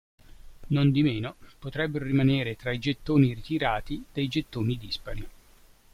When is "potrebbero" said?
1.59-2.05